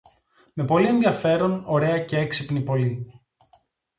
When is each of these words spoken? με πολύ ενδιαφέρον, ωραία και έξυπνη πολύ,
με 0.53 0.65
πολύ 0.65 0.87
ενδιαφέρον, 0.87 1.63
ωραία 1.65 1.99
και 1.99 2.17
έξυπνη 2.17 2.61
πολύ, 2.61 3.21